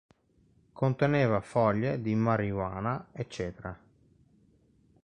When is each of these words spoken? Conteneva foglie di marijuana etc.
Conteneva 0.73 1.41
foglie 1.41 2.01
di 2.01 2.15
marijuana 2.15 3.09
etc. 3.11 3.75